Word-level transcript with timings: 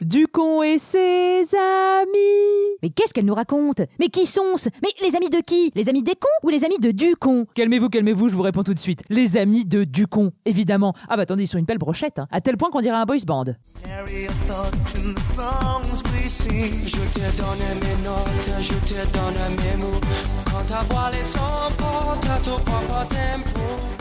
Du 0.00 0.26
con 0.26 0.62
et 0.62 0.78
ses 0.78 1.42
amis. 1.54 2.78
Mais 2.82 2.88
qu'est-ce 2.88 3.12
qu'elle 3.12 3.26
nous 3.26 3.34
raconte? 3.34 3.82
Mais 3.98 4.08
qui 4.08 4.24
sont-ce? 4.24 4.70
Mais 4.82 4.88
les 5.02 5.14
amis 5.14 5.28
de 5.28 5.42
qui? 5.44 5.70
Les 5.74 5.90
amis 5.90 6.02
des 6.02 6.14
cons 6.14 6.28
ou 6.42 6.48
les 6.48 6.64
amis 6.64 6.78
de 6.78 6.90
du 6.90 7.16
con 7.16 7.46
Calmez-vous, 7.54 7.90
calmez-vous, 7.90 8.30
je 8.30 8.34
vous 8.34 8.40
réponds 8.40 8.62
tout 8.62 8.72
de 8.72 8.78
suite. 8.78 9.02
Les 9.10 9.36
amis 9.36 9.66
de 9.66 9.84
Ducon, 9.84 10.32
évidemment. 10.46 10.94
Ah 11.10 11.16
bah 11.18 11.24
attendez, 11.24 11.42
ils 11.42 11.48
sont 11.48 11.58
une 11.58 11.66
belle 11.66 11.76
brochette, 11.76 12.18
hein, 12.18 12.28
à 12.30 12.40
tel 12.40 12.56
point 12.56 12.70
qu'on 12.70 12.80
dirait 12.80 12.96
un 12.96 13.04
boys 13.04 13.18
band. 13.26 13.44
Je 18.60 18.74
te 18.74 19.12
donne 19.12 19.56
mes 19.56 19.76
mots. 19.82 20.00
Quand 20.46 20.66
ta 20.66 20.82
voix 20.84 21.10
les 21.10 21.22
s'emporte 21.22 22.24
à 22.24 22.38
ton 22.42 22.58
propre 22.64 23.06
tempo. 23.08 23.99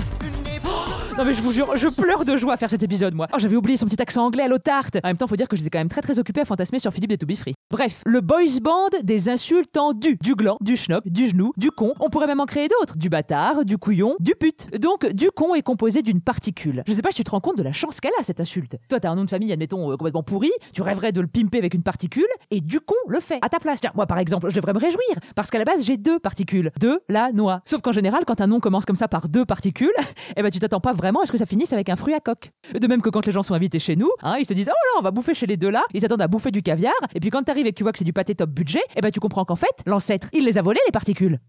Non 1.19 1.25
mais 1.25 1.33
je 1.33 1.41
vous 1.41 1.51
jure, 1.51 1.75
je 1.75 1.89
pleure 1.89 2.23
de 2.23 2.37
joie 2.37 2.53
à 2.53 2.55
faire 2.55 2.69
cet 2.69 2.81
épisode, 2.81 3.13
moi. 3.13 3.27
Oh, 3.33 3.39
j'avais 3.39 3.57
oublié 3.57 3.75
son 3.75 3.85
petit 3.87 4.01
accent 4.01 4.23
anglais 4.23 4.43
à 4.43 4.47
l'eau 4.47 4.57
tarte. 4.57 4.99
En 5.03 5.07
même 5.09 5.17
temps, 5.17 5.27
faut 5.27 5.35
dire 5.35 5.49
que 5.49 5.57
j'étais 5.57 5.69
quand 5.69 5.79
même 5.79 5.89
très 5.89 5.99
très 5.99 6.17
occupé 6.17 6.39
à 6.39 6.45
fantasmer 6.45 6.79
sur 6.79 6.93
Philippe 6.93 7.09
des 7.09 7.17
To 7.17 7.27
Free. 7.35 7.55
Bref, 7.69 8.03
le 8.05 8.21
boys 8.21 8.61
band 8.61 8.87
des 9.03 9.27
insultes 9.27 9.75
en 9.75 9.91
du. 9.91 10.17
Du 10.21 10.35
gland, 10.35 10.57
du 10.61 10.77
schnock, 10.77 11.05
du 11.05 11.27
genou, 11.27 11.51
du 11.57 11.71
con. 11.71 11.93
On 11.99 12.09
pourrait 12.09 12.27
même 12.27 12.39
en 12.39 12.45
créer 12.45 12.69
d'autres. 12.69 12.97
Du 12.97 13.09
bâtard, 13.09 13.65
du 13.65 13.77
couillon, 13.77 14.15
du 14.21 14.33
pute. 14.33 14.67
Donc, 14.79 15.11
du 15.11 15.29
con 15.29 15.55
est 15.55 15.61
composé 15.61 16.03
d'une 16.03 16.21
particule. 16.21 16.83
Je 16.87 16.93
sais 16.93 17.01
pas 17.01 17.09
si 17.09 17.17
tu 17.17 17.25
te 17.25 17.31
rends 17.31 17.41
compte 17.41 17.57
de 17.57 17.63
la 17.63 17.73
chance 17.73 17.99
qu'elle 17.99 18.13
a, 18.17 18.23
cette 18.23 18.39
insulte. 18.39 18.77
Toi, 18.87 19.01
t'as 19.01 19.09
un 19.09 19.15
nom 19.17 19.25
de 19.25 19.29
famille, 19.29 19.51
admettons, 19.51 19.91
euh, 19.91 19.97
complètement 19.97 20.23
pourri. 20.23 20.51
Tu 20.71 20.81
rêverais 20.81 21.11
de 21.11 21.19
le 21.19 21.27
pimper 21.27 21.57
avec 21.57 21.73
une 21.73 21.83
particule. 21.83 22.23
Et 22.51 22.61
du 22.61 22.79
con 22.79 22.95
le 23.07 23.19
fait. 23.19 23.37
À 23.43 23.49
ta 23.49 23.59
place. 23.59 23.79
Tiens, 23.79 23.91
moi, 23.93 24.07
par 24.07 24.17
exemple, 24.17 24.49
je 24.49 24.55
devrais 24.55 24.73
me 24.73 24.79
réjouir. 24.79 24.99
Parce 25.35 25.51
qu'à 25.51 25.59
la 25.59 25.65
base, 25.65 25.85
j'ai 25.85 25.97
deux 25.97 26.17
particules. 26.17 26.71
De 26.79 26.99
la 27.07 27.31
noix. 27.31 27.61
Sauf 27.63 27.81
qu'en 27.81 27.91
général, 27.91 28.23
quand 28.25 28.41
un 28.41 28.47
nom 28.47 28.59
commence 28.59 28.85
comme 28.85 28.95
ça 28.95 29.07
par 29.07 29.29
deux 29.29 29.45
particules, 29.45 29.93
eh 30.35 30.41
ben, 30.41 30.49
tu 30.49 30.59
t'attends 30.59 30.79
pas 30.79 30.93
vraiment 30.93 31.21
à 31.21 31.25
ce 31.27 31.31
que 31.31 31.37
ça 31.37 31.45
finisse 31.45 31.73
avec 31.73 31.89
un 31.89 31.95
fruit 31.95 32.15
à 32.15 32.19
coque. 32.19 32.51
De 32.73 32.87
même 32.87 33.01
que 33.01 33.09
quand 33.09 33.25
les 33.25 33.31
gens 33.31 33.43
sont 33.43 33.53
invités 33.53 33.77
chez 33.77 33.95
nous, 33.95 34.09
hein, 34.23 34.37
ils 34.39 34.45
se 34.45 34.53
disent, 34.53 34.69
oh 34.69 34.71
là, 34.71 34.99
on 34.99 35.03
va 35.03 35.11
bouffer 35.11 35.35
chez 35.35 35.45
les 35.45 35.57
deux 35.57 35.69
là. 35.69 35.83
Ils 35.93 36.01
s'attendent 36.01 36.23
à 36.23 36.27
bouffer 36.27 36.49
du 36.49 36.63
caviar. 36.63 36.93
Et 37.13 37.19
puis 37.19 37.29
quand 37.29 37.43
t'arrives 37.43 37.67
et 37.67 37.71
que 37.71 37.77
tu 37.77 37.83
vois 37.83 37.91
que 37.91 37.99
c'est 37.99 38.05
du 38.05 38.13
pâté 38.13 38.33
top 38.33 38.49
budget, 38.49 38.81
eh 38.95 39.01
ben, 39.01 39.11
tu 39.11 39.19
comprends 39.19 39.45
qu'en 39.45 39.55
fait, 39.55 39.83
l'ancêtre, 39.85 40.27
il 40.33 40.45
les 40.45 40.57
a 40.57 40.63
volés, 40.63 40.79
les 40.87 40.91
particules. 40.91 41.39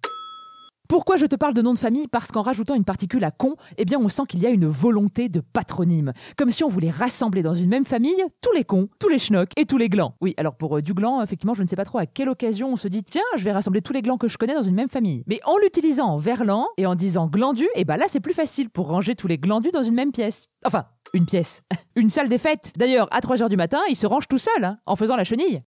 Pourquoi 0.91 1.17
je 1.17 1.27
te 1.27 1.37
parle 1.37 1.55
de 1.55 1.63
nom 1.63 1.73
de 1.73 1.79
famille 1.79 2.09
Parce 2.09 2.33
qu'en 2.33 2.43
rajoutant 2.43 2.75
une 2.75 2.85
particule 2.85 3.23
à 3.23 3.31
con, 3.31 3.55
eh 3.79 3.85
bien 3.85 4.01
on 4.01 4.09
sent 4.09 4.23
qu'il 4.29 4.41
y 4.41 4.47
a 4.47 4.51
une 4.51 4.67
volonté 4.67 5.29
de 5.29 5.39
patronyme. 5.39 6.13
Comme 6.37 6.51
si 6.51 6.65
on 6.65 6.69
voulait 6.69 6.91
rassembler 6.91 7.43
dans 7.43 7.55
une 7.55 7.69
même 7.69 7.85
famille 7.85 8.25
tous 8.43 8.51
les 8.57 8.65
cons, 8.65 8.89
tous 8.99 9.09
les 9.09 9.21
schnocks 9.21 9.53
et 9.57 9.67
tous 9.67 9.79
les 9.79 9.89
glands. 9.89 10.17
Oui, 10.21 10.35
alors 10.37 10.57
pour 10.57 10.77
euh, 10.77 10.83
du 10.83 10.93
gland, 10.93 11.23
effectivement, 11.23 11.55
je 11.55 11.63
ne 11.63 11.69
sais 11.69 11.77
pas 11.77 11.85
trop 11.85 11.99
à 11.99 12.07
quelle 12.07 12.29
occasion 12.29 12.73
on 12.73 12.77
se 12.77 12.89
dit 12.89 13.05
tiens, 13.05 13.23
je 13.37 13.45
vais 13.45 13.53
rassembler 13.53 13.83
tous 13.83 13.93
les 13.93 14.03
glands 14.03 14.19
que 14.19 14.27
je 14.27 14.37
connais 14.37 14.55
dans 14.55 14.63
une 14.63 14.75
même 14.75 14.89
famille. 14.89 15.23
Mais 15.29 15.39
en 15.45 15.59
l'utilisant 15.59 16.09
en 16.09 16.17
verlan 16.17 16.67
et 16.77 16.87
en 16.87 16.97
disant 16.97 17.29
glandu, 17.29 17.69
eh 17.77 17.85
ben 17.85 17.97
là 17.97 18.07
c'est 18.09 18.19
plus 18.19 18.35
facile 18.35 18.69
pour 18.69 18.89
ranger 18.89 19.15
tous 19.15 19.29
les 19.29 19.39
glandus 19.39 19.71
dans 19.71 19.85
une 19.85 19.95
même 19.95 20.11
pièce. 20.11 20.49
Enfin, 20.65 20.87
une 21.15 21.27
pièce. 21.27 21.63
Une 21.95 22.11
salle 22.11 22.29
des 22.29 22.39
fêtes. 22.39 22.73
D'ailleurs, 22.77 23.09
à 23.13 23.21
3h 23.21 23.49
du 23.49 23.57
matin, 23.57 23.81
il 23.89 23.97
se 23.97 24.07
range 24.07 24.27
tout 24.29 24.39
seul, 24.39 24.65
hein, 24.65 24.79
en 24.87 24.97
faisant 24.97 25.17
la 25.17 25.25
chenille. 25.25 25.63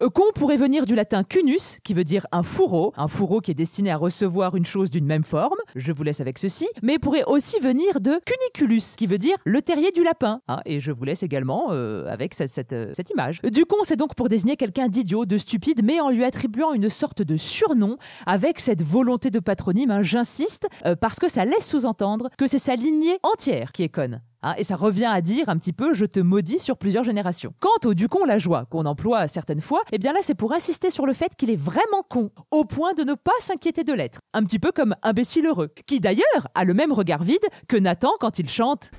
Euh, 0.00 0.08
Con 0.08 0.24
pourrait 0.34 0.56
venir 0.56 0.86
du 0.86 0.94
latin 0.94 1.22
cunus, 1.24 1.78
qui 1.84 1.94
veut 1.94 2.04
dire 2.04 2.26
un 2.32 2.42
fourreau, 2.42 2.92
un 2.96 3.08
fourreau 3.08 3.40
qui 3.40 3.50
est 3.50 3.54
destiné 3.54 3.90
à 3.90 3.96
recevoir 3.96 4.56
une 4.56 4.64
chose 4.64 4.90
d'une 4.90 5.06
même 5.06 5.24
forme, 5.24 5.56
je 5.74 5.92
vous 5.92 6.02
laisse 6.02 6.20
avec 6.20 6.38
ceci, 6.38 6.68
mais 6.82 6.98
pourrait 6.98 7.24
aussi 7.24 7.60
venir 7.60 8.00
de 8.00 8.20
cuniculus, 8.24 8.96
qui 8.96 9.06
veut 9.06 9.18
dire 9.18 9.36
le 9.44 9.62
terrier 9.62 9.92
du 9.92 10.02
lapin, 10.02 10.40
hein, 10.48 10.60
et 10.64 10.80
je 10.80 10.92
vous 10.92 11.04
laisse 11.04 11.22
également 11.22 11.68
euh, 11.70 12.06
avec 12.08 12.34
cette, 12.34 12.50
cette, 12.50 12.72
euh, 12.72 12.90
cette 12.92 13.10
image. 13.10 13.40
Du 13.42 13.64
con, 13.64 13.78
c'est 13.82 13.96
donc 13.96 14.14
pour 14.14 14.28
désigner 14.28 14.56
quelqu'un 14.56 14.88
d'idiot, 14.88 15.24
de 15.24 15.36
stupide, 15.36 15.82
mais 15.84 16.00
en 16.00 16.10
lui 16.10 16.24
attribuant 16.24 16.72
une 16.72 16.88
sorte 16.88 17.22
de 17.22 17.36
surnom, 17.36 17.96
avec 18.26 18.60
cette 18.60 18.82
volonté 18.82 19.30
de 19.30 19.40
patronyme, 19.40 19.90
hein, 19.90 20.02
j'insiste, 20.02 20.68
euh, 20.86 20.96
parce 20.96 21.18
que 21.18 21.28
ça 21.28 21.44
laisse 21.44 21.68
sous-entendre 21.68 22.28
que 22.38 22.46
c'est 22.46 22.58
sa 22.58 22.74
lignée 22.76 23.18
entière 23.22 23.72
qui 23.72 23.82
est 23.82 23.88
conne. 23.88 24.20
Hein, 24.42 24.54
et 24.56 24.64
ça 24.64 24.76
revient 24.76 25.10
à 25.10 25.20
dire 25.20 25.48
un 25.48 25.56
petit 25.56 25.72
peu 25.72 25.94
je 25.94 26.04
te 26.04 26.20
maudis 26.20 26.58
sur 26.58 26.76
plusieurs 26.76 27.04
générations. 27.04 27.54
Quant 27.60 27.88
au 27.88 27.94
ducon 27.94 28.24
la 28.24 28.38
joie 28.38 28.66
qu'on 28.66 28.86
emploie 28.86 29.28
certaines 29.28 29.60
fois, 29.60 29.82
eh 29.92 29.98
bien 29.98 30.12
là 30.12 30.18
c'est 30.22 30.34
pour 30.34 30.52
insister 30.52 30.90
sur 30.90 31.06
le 31.06 31.12
fait 31.12 31.34
qu'il 31.36 31.50
est 31.50 31.56
vraiment 31.56 32.02
con, 32.08 32.30
au 32.50 32.64
point 32.64 32.94
de 32.94 33.04
ne 33.04 33.14
pas 33.14 33.32
s'inquiéter 33.40 33.84
de 33.84 33.92
l'être. 33.92 34.18
Un 34.34 34.44
petit 34.44 34.58
peu 34.58 34.72
comme 34.72 34.96
imbécile 35.02 35.46
heureux, 35.46 35.70
qui 35.86 36.00
d'ailleurs 36.00 36.48
a 36.54 36.64
le 36.64 36.74
même 36.74 36.92
regard 36.92 37.22
vide 37.22 37.46
que 37.68 37.76
Nathan 37.76 38.12
quand 38.20 38.38
il 38.38 38.48
chante 38.48 38.90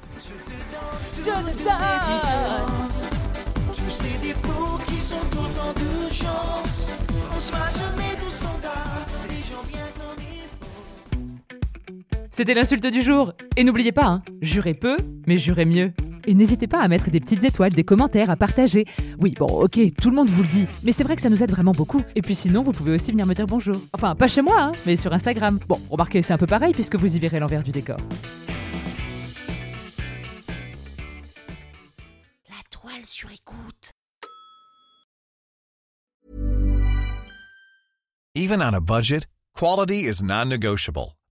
Tous 1.16 1.24
C'était 12.35 12.55
l'insulte 12.55 12.88
du 12.88 13.03
jour. 13.03 13.31
Et 13.57 13.63
n'oubliez 13.63 13.91
pas, 13.91 14.05
hein, 14.05 14.23
jurez 14.41 14.73
peu, 14.73 14.97
mais 15.27 15.38
jurez 15.38 15.66
mieux. 15.66 15.94
Et 16.25 16.33
n'hésitez 16.33 16.66
pas 16.66 16.81
à 16.81 16.88
mettre 16.88 17.11
des 17.11 17.19
petites 17.19 17.44
étoiles, 17.44 17.73
des 17.73 17.83
commentaires, 17.83 18.31
à 18.31 18.35
partager. 18.35 18.85
Oui, 19.19 19.35
bon, 19.38 19.45
ok, 19.45 19.79
tout 20.01 20.09
le 20.09 20.16
monde 20.16 20.31
vous 20.31 20.41
le 20.41 20.47
dit, 20.47 20.66
mais 20.83 20.91
c'est 20.94 21.03
vrai 21.03 21.16
que 21.16 21.21
ça 21.21 21.29
nous 21.29 21.44
aide 21.44 21.51
vraiment 21.51 21.73
beaucoup. 21.73 22.01
Et 22.16 22.23
puis 22.23 22.33
sinon, 22.33 22.63
vous 22.63 22.71
pouvez 22.71 22.94
aussi 22.94 23.11
venir 23.11 23.27
me 23.27 23.35
dire 23.35 23.45
bonjour. 23.45 23.75
Enfin, 23.94 24.16
pas 24.16 24.27
chez 24.27 24.41
moi, 24.41 24.59
hein, 24.59 24.71
mais 24.88 24.95
sur 24.95 25.13
Instagram. 25.13 25.59
Bon, 25.67 25.79
remarquez, 25.91 26.23
c'est 26.23 26.33
un 26.33 26.39
peu 26.39 26.47
pareil 26.47 26.73
puisque 26.73 26.95
vous 26.95 27.16
y 27.16 27.19
verrez 27.19 27.39
l'envers 27.39 27.61
du 27.61 27.71
décor. 27.71 27.97
La 32.50 32.63
toile 32.71 33.05
sur 33.05 33.29
écoute. 33.29 33.91
Even 38.33 38.59
on 38.63 38.73
a 38.73 38.79
budget, 38.79 39.27
quality 39.53 40.07
is 40.07 40.23
non-negotiable. 40.23 41.13